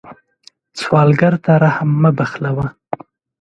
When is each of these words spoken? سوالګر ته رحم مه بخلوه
سوالګر 0.79 1.33
ته 1.43 1.51
رحم 1.63 1.89
مه 2.01 2.11
بخلوه 2.17 2.67